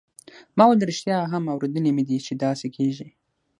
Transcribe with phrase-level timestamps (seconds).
[0.57, 3.07] ما وویل ریښتیا هم اوریدلي مې دي چې داسې کیږي.